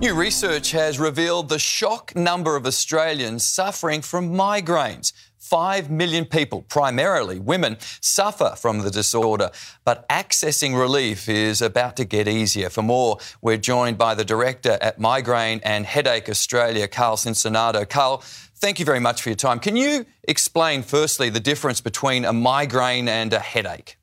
[0.00, 5.12] New research has revealed the shock number of Australians suffering from migraines.
[5.38, 9.50] Five million people, primarily women, suffer from the disorder,
[9.84, 12.70] but accessing relief is about to get easier.
[12.70, 17.84] For more, we're joined by the director at Migraine and Headache Australia, Carl Cincinnato.
[17.84, 18.18] Carl,
[18.54, 19.58] thank you very much for your time.
[19.58, 23.98] Can you explain, firstly, the difference between a migraine and a headache?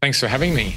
[0.00, 0.76] Thanks for having me.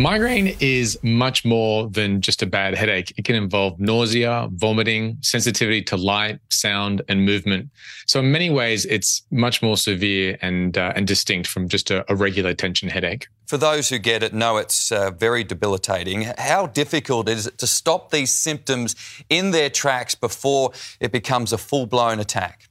[0.00, 3.12] Migraine is much more than just a bad headache.
[3.16, 7.70] It can involve nausea, vomiting, sensitivity to light, sound, and movement.
[8.06, 12.04] So, in many ways, it's much more severe and uh, and distinct from just a,
[12.08, 13.26] a, regular tension headache.
[13.48, 16.32] For those who get it, know it's uh, very debilitating.
[16.38, 18.94] How difficult is it to stop these symptoms
[19.28, 22.68] in their tracks before it becomes a full blown attack?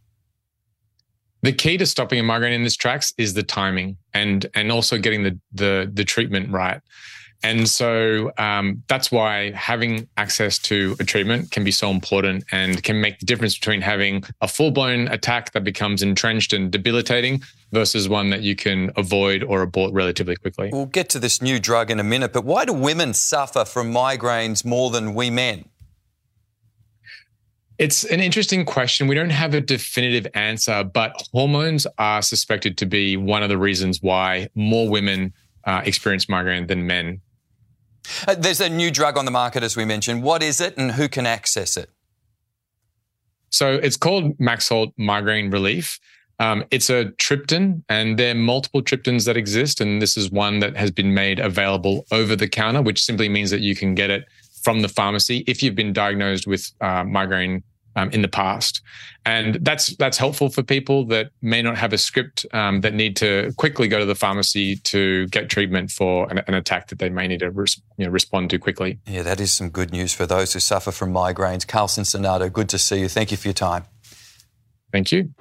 [1.42, 4.98] The key to stopping a migraine in its tracks is the timing and and also
[4.98, 6.82] getting the the, the treatment right.
[7.44, 12.84] And so um, that's why having access to a treatment can be so important and
[12.84, 17.42] can make the difference between having a full blown attack that becomes entrenched and debilitating
[17.72, 20.70] versus one that you can avoid or abort relatively quickly.
[20.72, 23.94] We'll get to this new drug in a minute, but why do women suffer from
[23.94, 25.66] migraines more than we men?
[27.78, 29.08] It's an interesting question.
[29.08, 33.58] We don't have a definitive answer, but hormones are suspected to be one of the
[33.58, 35.34] reasons why more women
[35.66, 37.22] uh, experience migraine than men.
[38.28, 40.24] Uh, there's a new drug on the market, as we mentioned.
[40.24, 41.90] What is it and who can access it?
[43.50, 46.00] So it's called Maxalt Migraine Relief.
[46.40, 49.82] Um, it's a triptan, and there are multiple triptans that exist.
[49.82, 53.50] And this is one that has been made available over the counter, which simply means
[53.50, 54.26] that you can get it
[54.62, 57.64] from the pharmacy if you've been diagnosed with uh, migraine
[57.98, 58.82] um, in the past,
[59.26, 63.18] and that's that's helpful for people that may not have a script um, that need
[63.18, 67.10] to quickly go to the pharmacy to get treatment for an, an attack that they
[67.10, 69.00] may need to res- you know, respond to quickly.
[69.06, 71.68] Yeah, that is some good news for those who suffer from migraines.
[71.68, 73.10] Carl Cincinnato, good to see you.
[73.10, 73.86] Thank you for your time.
[74.94, 75.34] Thank you.